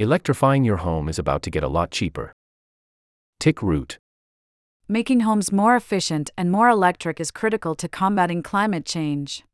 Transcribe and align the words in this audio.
Electrifying 0.00 0.64
your 0.64 0.78
home 0.78 1.10
is 1.10 1.18
about 1.18 1.42
to 1.42 1.50
get 1.50 1.62
a 1.62 1.68
lot 1.68 1.90
cheaper. 1.90 2.32
Tik 3.38 3.60
Root. 3.60 3.98
Making 4.88 5.20
homes 5.20 5.52
more 5.52 5.76
efficient 5.76 6.30
and 6.38 6.50
more 6.50 6.70
electric 6.70 7.20
is 7.20 7.30
critical 7.30 7.74
to 7.74 7.86
combating 7.86 8.42
climate 8.42 8.86
change. 8.86 9.44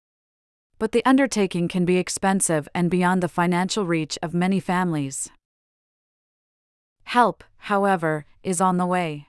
But 0.78 0.92
the 0.92 1.04
undertaking 1.04 1.66
can 1.66 1.84
be 1.84 1.96
expensive 1.96 2.68
and 2.76 2.88
beyond 2.88 3.24
the 3.24 3.28
financial 3.28 3.86
reach 3.86 4.20
of 4.22 4.34
many 4.34 4.60
families. 4.60 5.30
Help, 7.02 7.42
however, 7.56 8.24
is 8.44 8.60
on 8.60 8.76
the 8.76 8.86
way. 8.86 9.26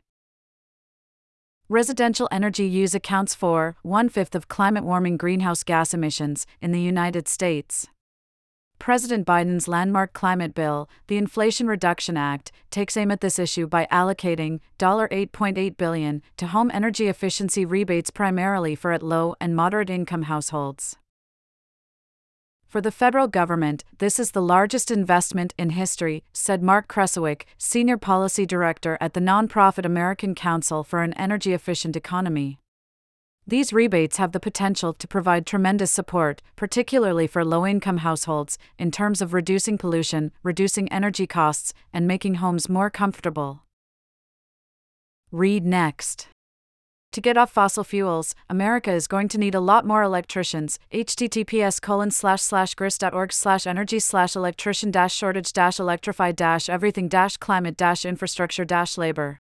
Residential 1.68 2.30
energy 2.32 2.68
use 2.68 2.94
accounts 2.94 3.34
for 3.34 3.76
one 3.82 4.08
fifth 4.08 4.36
of 4.36 4.50
climate 4.50 4.84
warming 4.84 5.18
greenhouse 5.18 5.64
gas 5.64 5.96
emissions 5.96 6.46
in 6.62 6.74
the 6.74 6.82
United 6.82 7.28
States. 7.28 7.88
President 8.80 9.26
Biden's 9.26 9.68
landmark 9.68 10.14
climate 10.14 10.54
bill, 10.54 10.90
the 11.08 11.18
Inflation 11.18 11.68
Reduction 11.68 12.18
Act, 12.18 12.52
takes 12.72 12.96
aim 12.96 13.12
at 13.12 13.22
this 13.22 13.40
issue 13.40 13.68
by 13.68 13.88
allocating 13.92 14.60
8.8 14.80 15.78
billion 15.78 16.22
to 16.38 16.48
home 16.48 16.72
energy 16.74 17.08
efficiency 17.08 17.66
rebates 17.66 18.10
primarily 18.10 18.76
for 18.76 18.92
at 18.92 19.04
low 19.04 19.36
and 19.42 19.56
moderate 19.56 19.90
income 19.90 20.24
households. 20.24 20.98
For 22.68 22.82
the 22.82 22.92
federal 22.92 23.28
government, 23.28 23.86
this 24.00 24.20
is 24.20 24.32
the 24.32 24.42
largest 24.42 24.92
investment 24.92 25.54
in 25.58 25.70
history, 25.70 26.24
said 26.34 26.62
Mark 26.62 26.90
Kresowik, 26.90 27.44
Senior 27.58 27.98
Policy 27.98 28.46
Director 28.46 28.98
at 29.00 29.14
the 29.14 29.22
nonprofit 29.22 29.86
American 29.86 30.36
Council 30.36 30.84
for 30.84 31.02
an 31.02 31.14
Energy 31.14 31.54
Efficient 31.54 31.96
Economy. 31.96 32.60
These 33.50 33.72
rebates 33.72 34.18
have 34.18 34.34
the 34.34 34.42
potential 34.42 34.92
to 34.94 35.08
provide 35.08 35.46
tremendous 35.46 35.90
support, 35.90 36.42
particularly 36.58 37.28
for 37.28 37.46
low 37.46 37.66
income 37.66 38.00
households, 38.00 38.58
in 38.78 38.92
terms 38.92 39.22
of 39.22 39.34
reducing 39.34 39.78
pollution, 39.78 40.34
reducing 40.44 40.92
energy 40.92 41.26
costs, 41.26 41.74
and 41.94 42.06
making 42.06 42.36
homes 42.36 42.68
more 42.68 42.90
comfortable. 42.90 43.64
Read 45.32 45.66
next. 45.66 46.28
To 47.14 47.22
get 47.22 47.38
off 47.38 47.50
fossil 47.50 47.86
fuels, 47.86 48.36
America 48.50 48.92
is 48.92 49.08
going 49.08 49.30
to 49.30 49.38
need 49.38 49.56
a 49.56 49.62
lot 49.62 49.86
more 49.86 50.04
electricians. 50.04 50.78
https 50.94 51.82
colon 51.82 52.12
slash 52.12 52.42
slash 52.42 52.76
grist.org 52.76 53.32
slash 53.32 53.66
energy 53.66 54.00
slash 54.00 54.36
electrician 54.36 54.92
dash 54.92 55.16
shortage 55.16 55.54
dash 55.54 55.80
electrify 55.80 56.34
dash 56.34 56.68
everything 56.68 57.08
dash 57.08 57.38
climate 57.38 57.78
dash 57.78 58.04
infrastructure 58.04 58.66
dash 58.66 58.98
labor. 58.98 59.40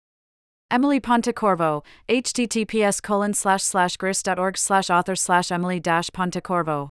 Emily 0.70 1.00
Pontecorvo, 1.00 1.82
https 2.10 3.02
colon 3.02 3.32
slash 3.32 3.62
slash 3.62 3.96
grist.org 3.96 4.58
slash 4.58 4.90
author 4.90 5.16
slash 5.16 5.50
Emily 5.50 5.80
dash 5.80 6.10
Pontecorvo. 6.10 6.90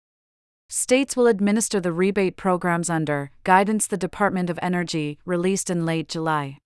States 0.70 1.14
will 1.14 1.26
administer 1.26 1.78
the 1.78 1.92
rebate 1.92 2.38
programs 2.38 2.88
under 2.88 3.30
Guidance 3.44 3.86
the 3.86 3.98
Department 3.98 4.48
of 4.48 4.58
Energy, 4.62 5.18
released 5.26 5.68
in 5.68 5.84
late 5.84 6.08
July. 6.08 6.56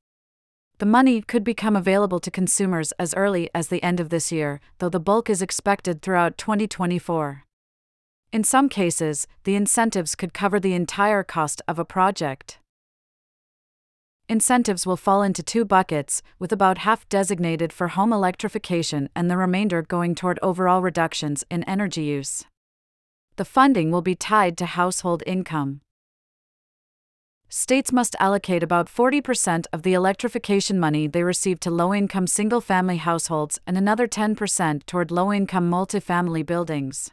The 0.78 0.86
money 0.86 1.23
could 1.23 1.42
become 1.42 1.75
available 1.75 2.20
to 2.20 2.30
consumers 2.30 2.92
as 3.00 3.14
early 3.14 3.50
as 3.53 3.67
the 3.67 3.83
end 3.83 3.98
of 3.98 4.11
this 4.11 4.30
year, 4.30 4.61
though 4.78 4.89
the 4.89 5.00
bulk 5.00 5.28
is 5.28 5.42
expected 5.42 6.03
throughout 6.03 6.39
2024. 6.39 7.45
In 8.33 8.45
some 8.45 8.69
cases, 8.69 9.27
the 9.42 9.56
incentives 9.56 10.14
could 10.14 10.33
cover 10.33 10.61
the 10.61 10.75
entire 10.75 11.25
cost 11.25 11.62
of 11.67 11.80
a 11.80 11.84
project. 11.84 12.58
Incentives 14.33 14.87
will 14.87 14.97
fall 14.97 15.23
into 15.23 15.43
two 15.43 15.63
buckets, 15.63 16.23
with 16.39 16.53
about 16.53 16.79
half 16.79 17.07
designated 17.11 17.71
for 17.71 17.89
home 17.89 18.15
electrification 18.15 19.11
and 19.15 19.31
the 19.31 19.37
remainder 19.37 19.83
going 19.83 20.15
toward 20.15 20.39
overall 20.41 20.81
reductions 20.81 21.45
in 21.51 21.63
energy 21.65 22.05
use. 22.05 22.47
The 23.37 23.45
funding 23.45 23.91
will 23.91 24.01
be 24.01 24.15
tied 24.15 24.57
to 24.57 24.65
household 24.65 25.23
income 25.27 25.83
states 27.51 27.93
must 27.93 28.17
allocate 28.19 28.63
about 28.63 28.87
40% 28.87 29.67
of 29.71 29.83
the 29.83 29.93
electrification 29.93 30.81
money 30.81 31.07
they 31.07 31.23
receive 31.23 31.61
to 31.61 31.71
low 31.71 31.93
income 31.93 32.27
single 32.27 32.63
family 32.63 32.97
households 32.97 33.61
and 33.67 33.77
another 33.77 34.09
10% 34.09 34.87
toward 34.87 35.11
low 35.11 35.31
income 35.31 35.71
multifamily 35.71 36.47
buildings. 36.47 37.11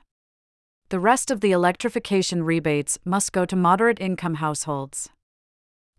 The 0.87 1.01
rest 1.01 1.29
of 1.31 1.41
the 1.41 1.51
electrification 1.51 2.43
rebates 2.43 2.97
must 3.03 3.33
go 3.33 3.43
to 3.43 3.57
moderate 3.57 3.99
income 3.99 4.35
households. 4.35 5.09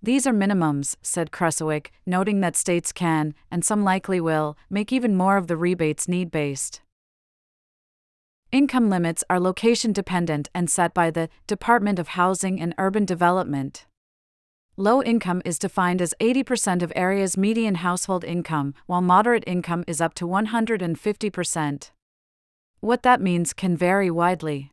These 0.02 0.26
are 0.26 0.32
minimums, 0.32 0.96
said 1.02 1.30
Kresowik, 1.30 1.88
noting 2.06 2.40
that 2.40 2.56
states 2.56 2.90
can, 2.90 3.34
and 3.50 3.64
some 3.64 3.84
likely 3.84 4.20
will, 4.20 4.56
make 4.70 4.92
even 4.92 5.14
more 5.14 5.36
of 5.36 5.46
the 5.46 5.58
rebates 5.58 6.08
need 6.08 6.30
based. 6.30 6.80
Income 8.50 8.88
limits 8.88 9.22
are 9.28 9.38
location 9.38 9.92
dependent 9.92 10.48
and 10.54 10.70
set 10.70 10.94
by 10.94 11.10
the 11.10 11.28
Department 11.46 11.98
of 11.98 12.08
Housing 12.08 12.60
and 12.60 12.74
Urban 12.78 13.04
Development. 13.04 13.86
Low 14.76 15.02
income 15.02 15.42
is 15.44 15.58
defined 15.58 16.00
as 16.00 16.14
80% 16.18 16.82
of 16.82 16.92
area's 16.96 17.36
median 17.36 17.76
household 17.76 18.24
income, 18.24 18.74
while 18.86 19.02
moderate 19.02 19.44
income 19.46 19.84
is 19.86 20.00
up 20.00 20.14
to 20.14 20.26
150%. 20.26 21.90
What 22.80 23.02
that 23.02 23.20
means 23.20 23.52
can 23.52 23.76
vary 23.76 24.10
widely. 24.10 24.72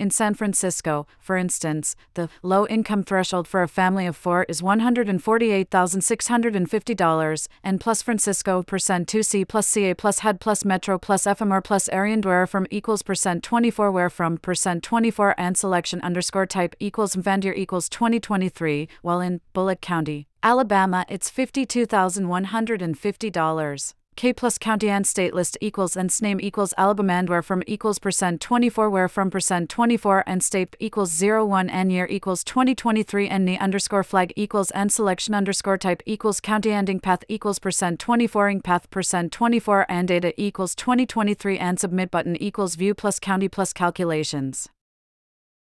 In 0.00 0.10
San 0.10 0.32
Francisco, 0.32 1.06
for 1.18 1.36
instance, 1.36 1.94
the 2.14 2.30
low 2.42 2.66
income 2.68 3.02
threshold 3.02 3.46
for 3.46 3.62
a 3.62 3.68
family 3.68 4.06
of 4.06 4.16
four 4.16 4.46
is 4.48 4.62
$148,650, 4.62 7.48
and 7.62 7.78
plus 7.78 8.00
Francisco 8.00 8.62
percent 8.62 9.06
2C 9.08 9.46
plus 9.46 9.68
CA 9.68 9.92
plus 9.92 10.20
HUD 10.20 10.40
plus 10.40 10.64
Metro 10.64 10.98
plus 10.98 11.24
FMR 11.24 11.62
plus 11.62 11.86
Arian 11.90 12.22
from 12.46 12.66
equals 12.70 13.02
percent 13.02 13.42
24 13.42 13.92
where 13.92 14.08
from 14.08 14.38
percent 14.38 14.82
24 14.82 15.34
and 15.36 15.58
selection 15.58 16.00
underscore 16.00 16.46
type 16.46 16.74
equals 16.80 17.14
Vandier 17.14 17.54
equals 17.54 17.90
2023, 17.90 18.88
while 19.02 19.20
in 19.20 19.42
Bullock 19.52 19.82
County, 19.82 20.26
Alabama, 20.42 21.04
it's 21.10 21.30
$52,150. 21.30 23.94
K 24.20 24.34
plus 24.34 24.58
county 24.58 24.90
and 24.90 25.06
state 25.06 25.32
list 25.32 25.56
equals 25.62 25.96
and 25.96 26.10
name 26.20 26.42
equals 26.42 26.74
Alabama 26.76 27.14
and 27.14 27.30
where 27.30 27.40
from 27.40 27.62
equals 27.66 27.98
percent 27.98 28.38
24 28.42 28.90
where 28.90 29.08
from 29.08 29.30
percent 29.30 29.70
24 29.70 30.24
and 30.26 30.42
state 30.42 30.76
equals 30.78 31.22
01 31.22 31.70
and 31.70 31.90
year 31.90 32.06
equals 32.10 32.44
2023 32.44 33.26
and 33.28 33.48
the 33.48 33.56
underscore 33.56 34.04
flag 34.04 34.30
equals 34.36 34.70
and 34.72 34.92
selection 34.92 35.34
underscore 35.34 35.78
type 35.78 36.02
equals 36.04 36.38
county 36.38 36.70
ending 36.70 37.00
path 37.00 37.24
equals 37.30 37.58
percent 37.58 37.98
24 37.98 38.50
ing 38.50 38.60
path 38.60 38.90
percent 38.90 39.32
24 39.32 39.86
and 39.88 40.08
data 40.08 40.34
equals 40.36 40.74
2023 40.74 41.56
and 41.56 41.80
submit 41.80 42.10
button 42.10 42.36
equals 42.36 42.74
view 42.74 42.94
plus 42.94 43.18
county 43.18 43.48
plus 43.48 43.72
calculations. 43.72 44.68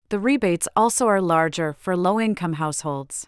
The 0.09 0.19
rebates 0.19 0.67
also 0.75 1.07
are 1.07 1.21
larger 1.21 1.77
for 1.79 1.95
low 1.95 2.19
income 2.19 2.55
households. 2.55 3.25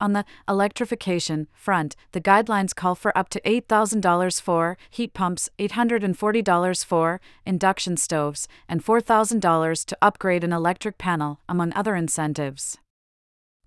On 0.00 0.14
the 0.14 0.24
electrification 0.48 1.46
front, 1.52 1.94
the 2.12 2.22
guidelines 2.22 2.74
call 2.74 2.94
for 2.94 3.16
up 3.16 3.28
to 3.30 3.40
$8,000 3.42 4.40
for 4.40 4.78
heat 4.88 5.12
pumps, 5.12 5.50
$840 5.58 6.84
for 6.84 7.20
induction 7.44 7.98
stoves, 7.98 8.48
and 8.66 8.82
$4,000 8.82 9.84
to 9.84 9.98
upgrade 10.00 10.42
an 10.42 10.54
electric 10.54 10.96
panel, 10.96 11.40
among 11.48 11.74
other 11.74 11.94
incentives. 11.94 12.78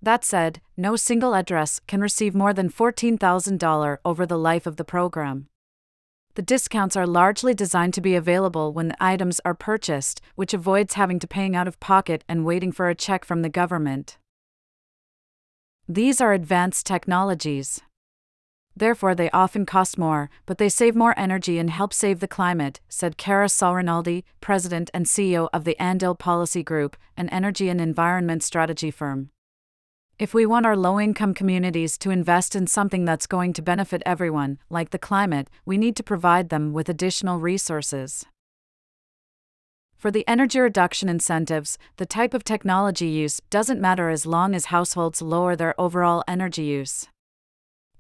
That 0.02 0.26
said, 0.26 0.60
no 0.76 0.96
single 0.96 1.36
address 1.36 1.80
can 1.88 2.02
receive 2.02 2.34
more 2.34 2.52
than 2.52 2.70
$14,000 2.70 3.98
over 4.04 4.26
the 4.26 4.38
life 4.38 4.66
of 4.66 4.78
the 4.78 4.84
program. 4.84 5.48
The 6.36 6.42
discounts 6.42 6.98
are 6.98 7.06
largely 7.06 7.54
designed 7.54 7.94
to 7.94 8.02
be 8.02 8.16
available 8.16 8.74
when 8.74 8.88
the 8.88 8.98
items 9.00 9.40
are 9.46 9.54
purchased, 9.54 10.20
which 10.34 10.54
avoids 10.54 10.96
having 10.96 11.20
to 11.20 11.28
paying 11.28 11.56
out 11.56 11.68
of 11.68 11.80
pocket 11.80 12.24
and 12.28 12.44
waiting 12.44 12.72
for 12.72 12.90
a 12.90 12.96
check 12.96 13.24
from 13.24 13.44
the 13.44 13.50
government. 13.50 14.18
These 15.90 16.22
are 16.22 16.32
advanced 16.32 16.86
technologies. 16.86 17.82
Therefore, 18.74 19.14
they 19.14 19.30
often 19.32 19.66
cost 19.66 19.98
more, 19.98 20.30
but 20.46 20.58
they 20.58 20.70
save 20.70 20.96
more 20.96 21.14
energy 21.20 21.60
and 21.60 21.70
help 21.70 21.94
save 21.94 22.22
the 22.22 22.28
climate, 22.28 22.80
said 22.88 23.18
Kara 23.18 23.50
Saul 23.50 23.76
Rinaldi, 23.76 24.24
president 24.40 24.90
and 24.94 25.06
CEO 25.06 25.50
of 25.52 25.66
the 25.66 25.76
AnnDyl 25.82 26.18
Policy 26.18 26.64
Group, 26.64 26.96
an 27.18 27.28
energy 27.30 27.68
and 27.68 27.82
environment 27.82 28.44
strategy 28.44 28.92
firm. 28.92 29.30
If 30.18 30.34
we 30.34 30.46
want 30.46 30.66
our 30.66 30.78
low 30.78 31.02
income 31.02 31.34
communities 31.34 31.98
to 31.98 32.12
invest 32.12 32.56
in 32.56 32.66
something 32.66 33.04
that's 33.04 33.28
going 33.28 33.52
to 33.52 33.62
benefit 33.62 34.02
everyone, 34.06 34.60
like 34.70 34.92
the 34.92 34.98
climate, 34.98 35.50
we 35.66 35.78
need 35.78 35.98
to 35.98 36.04
provide 36.04 36.48
them 36.48 36.72
with 36.72 36.88
additional 36.88 37.40
resources. 37.40 38.26
For 40.04 40.12
the 40.12 40.28
energy 40.28 40.60
reduction 40.60 41.08
incentives, 41.08 41.78
the 41.96 42.06
type 42.06 42.34
of 42.34 42.44
technology 42.44 43.08
use 43.08 43.40
doesn't 43.50 43.80
matter 43.80 44.10
as 44.10 44.26
long 44.26 44.54
as 44.54 44.66
households 44.66 45.22
lower 45.22 45.56
their 45.56 45.80
overall 45.80 46.26
energy 46.28 46.64
use. 46.64 47.08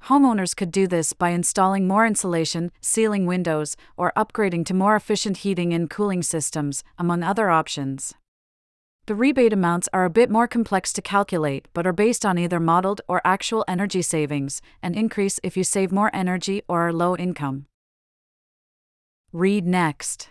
Homeowners 0.07 0.53
could 0.53 0.69
do 0.69 0.85
this 0.85 1.13
by 1.13 1.29
installing 1.29 1.87
more 1.87 2.05
insulation, 2.05 2.73
sealing 2.81 3.25
windows, 3.25 3.77
or 3.95 4.11
upgrading 4.17 4.65
to 4.65 4.73
more 4.73 4.97
efficient 4.97 5.37
heating 5.37 5.73
and 5.73 5.89
cooling 5.89 6.21
systems, 6.21 6.83
among 6.99 7.23
other 7.23 7.49
options. 7.49 8.13
The 9.05 9.15
rebate 9.15 9.53
amounts 9.53 9.87
are 9.93 10.03
a 10.03 10.09
bit 10.09 10.29
more 10.29 10.45
complex 10.45 10.91
to 10.91 11.01
calculate 11.01 11.69
but 11.73 11.87
are 11.87 11.93
based 11.93 12.25
on 12.25 12.37
either 12.37 12.59
modeled 12.59 12.99
or 13.07 13.21
actual 13.23 13.63
energy 13.65 14.01
savings, 14.01 14.61
and 14.81 14.93
increase 14.93 15.39
if 15.41 15.55
you 15.55 15.63
save 15.63 15.89
more 15.89 16.11
energy 16.13 16.63
or 16.67 16.81
are 16.81 16.91
low 16.91 17.15
income. 17.15 17.67
Read 19.31 19.65
next. 19.65 20.27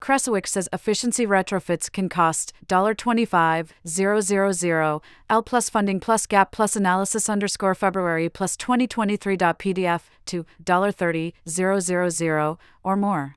Kresowik 0.00 0.46
says 0.46 0.68
efficiency 0.72 1.26
retrofits 1.26 1.92
can 1.92 2.08
cost 2.08 2.52
$25,000, 2.66 5.00
L 5.28 5.42
plus 5.42 5.68
funding 5.68 6.00
plus 6.00 6.26
gap 6.26 6.52
plus 6.52 6.74
analysis 6.74 7.28
underscore 7.28 7.74
February 7.74 8.28
plus 8.28 8.56
2023.pdf 8.56 10.02
to 10.26 10.46
$30,000 10.64 12.56
or 12.82 12.96
more. 12.96 13.34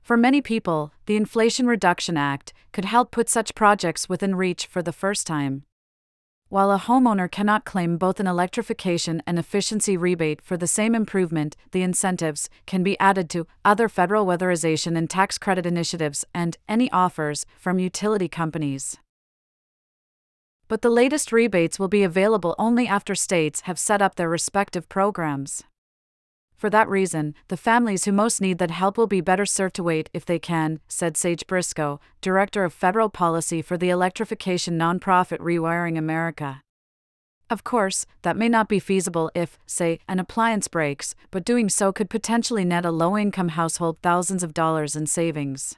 For 0.00 0.16
many 0.16 0.40
people, 0.40 0.92
the 1.06 1.16
Inflation 1.16 1.66
Reduction 1.66 2.16
Act 2.16 2.52
could 2.72 2.84
help 2.84 3.10
put 3.10 3.28
such 3.28 3.54
projects 3.54 4.08
within 4.08 4.34
reach 4.34 4.66
for 4.66 4.82
the 4.82 4.92
first 4.92 5.26
time. 5.26 5.64
While 6.52 6.70
a 6.70 6.78
homeowner 6.78 7.30
cannot 7.30 7.64
claim 7.64 7.96
both 7.96 8.20
an 8.20 8.26
electrification 8.26 9.22
and 9.26 9.38
efficiency 9.38 9.96
rebate 9.96 10.42
for 10.42 10.58
the 10.58 10.66
same 10.66 10.94
improvement, 10.94 11.56
the 11.70 11.80
incentives 11.80 12.50
can 12.66 12.82
be 12.82 13.00
added 13.00 13.30
to 13.30 13.46
other 13.64 13.88
federal 13.88 14.26
weatherization 14.26 14.94
and 14.94 15.08
tax 15.08 15.38
credit 15.38 15.64
initiatives 15.64 16.26
and 16.34 16.58
any 16.68 16.90
offers 16.92 17.46
from 17.58 17.78
utility 17.78 18.28
companies. 18.28 18.98
But 20.68 20.82
the 20.82 20.90
latest 20.90 21.32
rebates 21.32 21.78
will 21.78 21.88
be 21.88 22.02
available 22.02 22.54
only 22.58 22.86
after 22.86 23.14
states 23.14 23.62
have 23.62 23.78
set 23.78 24.02
up 24.02 24.16
their 24.16 24.28
respective 24.28 24.90
programs. 24.90 25.64
For 26.62 26.70
that 26.70 26.88
reason, 26.88 27.34
the 27.48 27.56
families 27.56 28.04
who 28.04 28.12
most 28.12 28.40
need 28.40 28.58
that 28.58 28.70
help 28.70 28.96
will 28.96 29.08
be 29.08 29.20
better 29.20 29.44
served 29.44 29.74
to 29.74 29.82
wait 29.82 30.08
if 30.14 30.24
they 30.24 30.38
can, 30.38 30.78
said 30.86 31.16
Sage 31.16 31.44
Briscoe, 31.48 31.98
Director 32.20 32.62
of 32.62 32.72
Federal 32.72 33.08
Policy 33.08 33.62
for 33.62 33.76
the 33.76 33.90
electrification 33.90 34.78
nonprofit 34.78 35.38
Rewiring 35.38 35.98
America. 35.98 36.62
Of 37.50 37.64
course, 37.64 38.06
that 38.22 38.36
may 38.36 38.48
not 38.48 38.68
be 38.68 38.78
feasible 38.78 39.28
if, 39.34 39.58
say, 39.66 39.98
an 40.06 40.20
appliance 40.20 40.68
breaks, 40.68 41.16
but 41.32 41.44
doing 41.44 41.68
so 41.68 41.90
could 41.92 42.08
potentially 42.08 42.64
net 42.64 42.84
a 42.84 42.92
low 42.92 43.18
income 43.18 43.48
household 43.48 43.96
thousands 44.00 44.44
of 44.44 44.54
dollars 44.54 44.94
in 44.94 45.06
savings. 45.06 45.74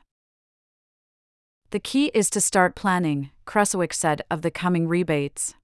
The 1.70 1.80
key 1.80 2.10
is 2.12 2.28
to 2.28 2.42
start 2.42 2.74
planning, 2.74 3.30
Kresowik 3.46 3.94
said 3.94 4.20
of 4.30 4.42
the 4.42 4.50
coming 4.50 4.86
rebates. 4.86 5.54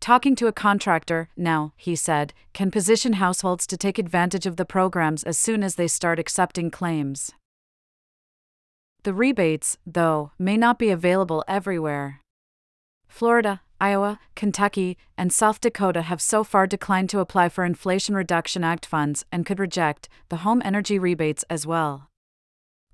Talking 0.00 0.36
to 0.36 0.46
a 0.46 0.52
contractor, 0.52 1.28
now, 1.36 1.72
he 1.76 1.96
said, 1.96 2.32
can 2.52 2.70
position 2.70 3.14
households 3.14 3.66
to 3.66 3.76
take 3.76 3.98
advantage 3.98 4.46
of 4.46 4.56
the 4.56 4.64
programs 4.64 5.24
as 5.24 5.38
soon 5.38 5.62
as 5.62 5.74
they 5.74 5.88
start 5.88 6.18
accepting 6.18 6.70
claims. 6.70 7.32
The 9.02 9.12
rebates, 9.12 9.76
though, 9.86 10.32
may 10.38 10.56
not 10.56 10.78
be 10.78 10.90
available 10.90 11.44
everywhere. 11.48 12.20
Florida, 13.08 13.62
Iowa, 13.80 14.18
Kentucky, 14.34 14.96
and 15.16 15.32
South 15.32 15.60
Dakota 15.60 16.02
have 16.02 16.20
so 16.20 16.42
far 16.42 16.66
declined 16.66 17.10
to 17.10 17.20
apply 17.20 17.48
for 17.48 17.64
Inflation 17.64 18.14
Reduction 18.14 18.64
Act 18.64 18.84
funds 18.86 19.24
and 19.30 19.46
could 19.46 19.58
reject 19.58 20.08
the 20.28 20.38
home 20.38 20.62
energy 20.64 20.98
rebates 20.98 21.44
as 21.48 21.66
well. 21.66 22.07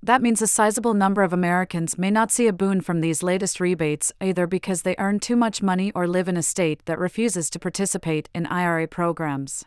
That 0.05 0.21
means 0.21 0.39
a 0.39 0.45
sizable 0.45 0.93
number 0.93 1.23
of 1.23 1.33
Americans 1.33 1.97
may 1.97 2.11
not 2.11 2.29
see 2.29 2.45
a 2.45 2.53
boon 2.53 2.81
from 2.81 3.01
these 3.01 3.23
latest 3.23 3.59
rebates 3.59 4.13
either 4.21 4.45
because 4.45 4.83
they 4.83 4.95
earn 4.99 5.19
too 5.19 5.35
much 5.35 5.63
money 5.63 5.91
or 5.95 6.07
live 6.07 6.27
in 6.27 6.37
a 6.37 6.43
state 6.43 6.85
that 6.85 6.99
refuses 6.99 7.49
to 7.49 7.57
participate 7.57 8.29
in 8.31 8.45
IRA 8.45 8.87
programs. 8.87 9.65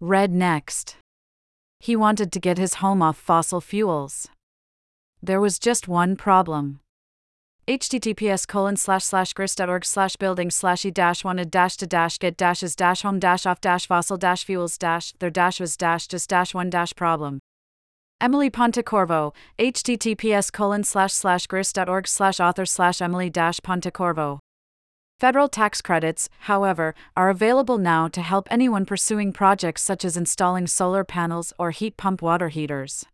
Read 0.00 0.32
next. 0.32 0.96
He 1.80 1.96
wanted 1.96 2.30
to 2.30 2.38
get 2.38 2.58
his 2.58 2.74
home 2.74 3.00
off 3.00 3.16
fossil 3.16 3.62
fuels. 3.62 4.28
There 5.22 5.40
was 5.40 5.58
just 5.58 5.88
one 5.88 6.14
problem 6.14 6.80
https 7.66 8.46
colon 8.46 8.76
slash 8.76 9.04
slash 9.04 9.32
grist.org 9.32 9.84
slash 9.84 10.16
building 10.16 10.50
slash 10.50 10.84
e 10.84 10.90
dash 10.90 11.24
wanted 11.24 11.50
dash 11.50 11.76
to 11.76 11.86
dash 11.86 12.18
get 12.18 12.36
dashes 12.36 12.74
dash 12.76 13.00
home 13.00 13.18
dash 13.18 13.44
off 13.46 13.60
dash 13.60 13.86
fossil 13.86 14.16
dash 14.18 14.44
fuels 14.44 14.76
dash 14.78 15.12
their 15.20 15.30
dash 15.30 15.58
was 15.58 15.76
dash 15.76 16.06
just 16.06 16.30
dash 16.30 16.54
one 16.54 16.70
dash 16.70 16.94
problem 16.94 17.38
Emily 18.20 18.50
Pontecorvo, 18.50 19.32
https 19.60 20.52
colon 20.52 20.82
slash 20.82 21.12
slash 21.12 21.46
grist.org 21.46 22.08
slash 22.08 22.40
author 22.40 22.66
slash 22.66 23.00
Emily 23.00 23.30
dash 23.30 23.60
Pontecorvo. 23.60 24.40
Federal 25.20 25.48
tax 25.48 25.80
credits, 25.80 26.28
however, 26.40 26.96
are 27.16 27.30
available 27.30 27.78
now 27.78 28.08
to 28.08 28.20
help 28.20 28.48
anyone 28.50 28.84
pursuing 28.84 29.32
projects 29.32 29.82
such 29.82 30.04
as 30.04 30.16
installing 30.16 30.66
solar 30.66 31.04
panels 31.04 31.52
or 31.60 31.70
heat 31.70 31.96
pump 31.96 32.20
water 32.20 32.48
heaters. 32.48 33.04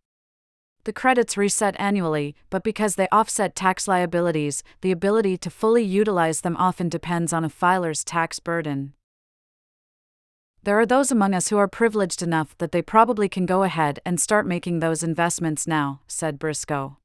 The 0.85 0.93
credits 0.93 1.37
reset 1.37 1.75
annually, 1.77 2.35
but 2.49 2.63
because 2.63 2.95
they 2.95 3.07
offset 3.11 3.55
tax 3.55 3.87
liabilities, 3.87 4.63
the 4.81 4.91
ability 4.91 5.37
to 5.37 5.51
fully 5.51 5.83
utilize 5.83 6.41
them 6.41 6.57
often 6.57 6.89
depends 6.89 7.31
on 7.31 7.45
a 7.45 7.49
filer's 7.49 8.03
tax 8.03 8.39
burden. 8.39 8.93
There 10.65 10.79
are 10.79 10.85
those 10.87 11.11
among 11.11 11.35
us 11.35 11.49
who 11.49 11.59
are 11.59 11.67
privileged 11.67 12.23
enough 12.23 12.57
that 12.57 12.71
they 12.71 12.81
probably 12.81 13.29
can 13.29 13.45
go 13.45 13.61
ahead 13.61 13.99
and 14.03 14.19
start 14.19 14.47
making 14.47 14.79
those 14.79 15.03
investments 15.03 15.67
now, 15.67 16.01
said 16.07 16.39
Briscoe. 16.39 16.97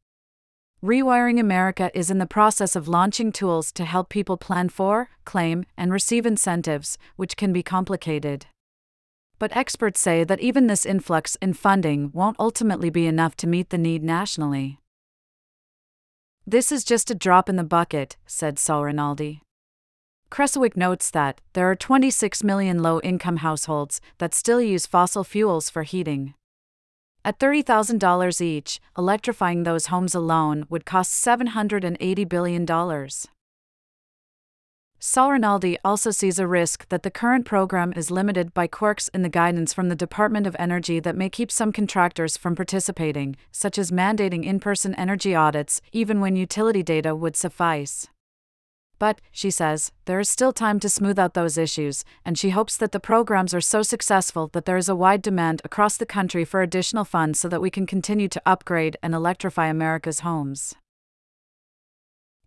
Rewiring 0.82 1.38
America 1.38 1.90
is 1.92 2.10
in 2.10 2.16
the 2.16 2.24
process 2.24 2.74
of 2.74 2.88
launching 2.88 3.30
tools 3.30 3.70
to 3.72 3.84
help 3.84 4.08
people 4.08 4.38
plan 4.38 4.70
for, 4.70 5.10
claim, 5.26 5.66
and 5.76 5.92
receive 5.92 6.24
incentives, 6.24 6.96
which 7.16 7.36
can 7.36 7.52
be 7.52 7.62
complicated. 7.62 8.46
But 9.38 9.54
experts 9.54 10.00
say 10.00 10.24
that 10.24 10.40
even 10.40 10.66
this 10.66 10.86
influx 10.86 11.36
in 11.42 11.52
funding 11.52 12.12
won't 12.14 12.40
ultimately 12.40 12.88
be 12.88 13.06
enough 13.06 13.36
to 13.36 13.46
meet 13.46 13.68
the 13.68 13.76
need 13.76 14.02
nationally. 14.02 14.80
This 16.46 16.72
is 16.72 16.82
just 16.82 17.10
a 17.10 17.14
drop 17.14 17.50
in 17.50 17.56
the 17.56 17.62
bucket, 17.62 18.16
said 18.24 18.58
Saul 18.58 18.84
Rinaldi. 18.84 19.42
Kresowik 20.30 20.76
notes 20.76 21.10
that 21.10 21.40
there 21.54 21.68
are 21.68 21.74
26 21.74 22.44
million 22.44 22.82
low 22.82 23.00
income 23.00 23.38
households 23.38 24.00
that 24.18 24.32
still 24.32 24.60
use 24.60 24.86
fossil 24.86 25.24
fuels 25.24 25.68
for 25.68 25.82
heating. 25.82 26.34
At 27.24 27.38
$30,000 27.38 28.40
each, 28.40 28.80
electrifying 28.96 29.64
those 29.64 29.86
homes 29.86 30.14
alone 30.14 30.66
would 30.70 30.86
cost 30.86 31.12
$780 31.24 32.28
billion. 32.28 32.64
Saul 35.02 35.32
Rinaldi 35.32 35.78
also 35.84 36.10
sees 36.10 36.38
a 36.38 36.46
risk 36.46 36.88
that 36.90 37.02
the 37.02 37.10
current 37.10 37.44
program 37.44 37.92
is 37.94 38.10
limited 38.10 38.54
by 38.54 38.66
quirks 38.66 39.08
in 39.08 39.22
the 39.22 39.28
guidance 39.28 39.72
from 39.72 39.88
the 39.88 39.96
Department 39.96 40.46
of 40.46 40.54
Energy 40.58 41.00
that 41.00 41.16
may 41.16 41.28
keep 41.28 41.50
some 41.50 41.72
contractors 41.72 42.36
from 42.36 42.54
participating, 42.54 43.34
such 43.50 43.78
as 43.78 43.90
mandating 43.90 44.44
in 44.44 44.60
person 44.60 44.94
energy 44.94 45.34
audits, 45.34 45.80
even 45.92 46.20
when 46.20 46.36
utility 46.36 46.82
data 46.82 47.16
would 47.16 47.34
suffice. 47.34 48.08
But, 49.00 49.20
she 49.32 49.50
says, 49.50 49.90
there 50.04 50.20
is 50.20 50.28
still 50.28 50.52
time 50.52 50.78
to 50.80 50.88
smooth 50.90 51.18
out 51.18 51.32
those 51.32 51.56
issues, 51.56 52.04
and 52.22 52.38
she 52.38 52.50
hopes 52.50 52.76
that 52.76 52.92
the 52.92 53.00
programs 53.00 53.54
are 53.54 53.60
so 53.60 53.82
successful 53.82 54.48
that 54.52 54.66
there 54.66 54.76
is 54.76 54.90
a 54.90 54.94
wide 54.94 55.22
demand 55.22 55.62
across 55.64 55.96
the 55.96 56.04
country 56.04 56.44
for 56.44 56.60
additional 56.60 57.04
funds 57.04 57.40
so 57.40 57.48
that 57.48 57.62
we 57.62 57.70
can 57.70 57.86
continue 57.86 58.28
to 58.28 58.42
upgrade 58.44 58.98
and 59.02 59.14
electrify 59.14 59.68
America's 59.68 60.20
homes. 60.20 60.74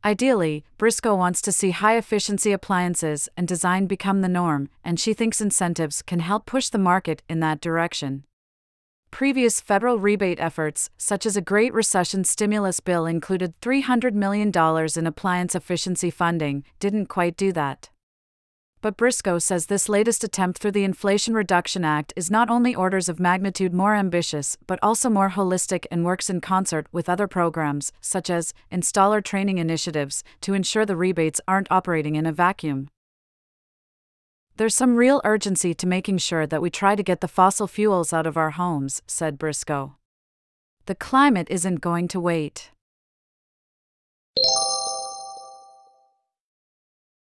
Ideally, 0.06 0.64
Briscoe 0.78 1.16
wants 1.16 1.42
to 1.42 1.52
see 1.52 1.72
high 1.72 1.98
efficiency 1.98 2.52
appliances 2.52 3.30
and 3.36 3.48
design 3.48 3.88
become 3.88 4.22
the 4.22 4.30
norm, 4.30 4.70
and 4.84 5.00
she 5.00 5.14
thinks 5.16 5.42
incentives 5.42 6.04
can 6.04 6.20
help 6.20 6.46
push 6.46 6.70
the 6.70 6.78
market 6.78 7.24
in 7.28 7.40
that 7.40 7.62
direction. 7.62 8.26
Previous 9.14 9.62
federal 9.62 10.00
rebate 10.00 10.40
efforts, 10.40 10.90
such 10.98 11.28
as 11.28 11.38
a 11.38 11.42
Great 11.42 11.72
Recession 11.72 12.24
stimulus 12.24 12.80
bill, 12.80 13.06
included 13.06 13.54
$300 13.62 14.14
million 14.14 14.52
in 14.98 15.06
appliance 15.06 15.54
efficiency 15.54 16.10
funding, 16.10 16.64
didn't 16.80 17.06
quite 17.06 17.38
do 17.38 17.52
that. 17.52 17.92
But 18.82 18.98
Briscoe 18.98 19.38
says 19.38 19.68
this 19.68 19.88
latest 19.88 20.24
attempt 20.24 20.58
through 20.58 20.72
the 20.72 20.84
Inflation 20.84 21.36
Reduction 21.36 21.86
Act 21.86 22.12
is 22.16 22.32
not 22.32 22.50
only 22.50 22.74
orders 22.74 23.08
of 23.08 23.20
magnitude 23.20 23.72
more 23.72 23.94
ambitious, 23.94 24.58
but 24.66 24.80
also 24.82 25.12
more 25.12 25.30
holistic 25.30 25.86
and 25.92 26.04
works 26.04 26.28
in 26.28 26.42
concert 26.42 26.88
with 26.92 27.08
other 27.08 27.28
programs, 27.28 27.92
such 28.02 28.32
as 28.32 28.52
installer 28.72 29.24
training 29.24 29.60
initiatives, 29.60 30.24
to 30.42 30.56
ensure 30.56 30.88
the 30.88 30.96
rebates 30.96 31.40
aren't 31.48 31.72
operating 31.72 32.16
in 32.16 32.26
a 32.26 32.34
vacuum. 32.34 32.90
There's 34.56 34.76
some 34.76 34.96
real 34.96 35.20
urgency 35.24 35.74
to 35.74 35.88
making 35.88 36.20
sure 36.20 36.46
that 36.46 36.62
we 36.62 36.70
try 36.70 36.96
to 36.96 37.02
get 37.02 37.22
the 37.22 37.28
fossil 37.28 37.68
fuels 37.68 38.14
out 38.14 38.28
of 38.28 38.38
our 38.38 38.52
homes, 38.52 39.02
said 39.08 39.40
Briscoe. 39.40 39.96
The 40.86 40.94
climate 40.96 41.48
isn't 41.50 41.82
going 41.82 42.08
to 42.10 42.20
wait. 42.20 42.70